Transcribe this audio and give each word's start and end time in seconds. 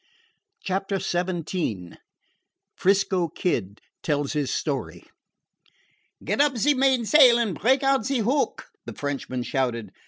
CHAPTER 0.63 0.97
XVII 0.97 1.91
'FRISCO 2.73 3.27
KID 3.27 3.81
TELLS 4.01 4.33
HIS 4.33 4.49
STORY 4.49 5.03
"Get 6.23 6.41
up 6.41 6.57
ze 6.57 6.73
mainsail 6.73 7.37
and 7.37 7.53
break 7.53 7.83
out 7.83 8.07
ze 8.07 8.17
hook!" 8.17 8.65
the 8.87 8.93
Frenchman 8.95 9.43
shouted. 9.43 9.91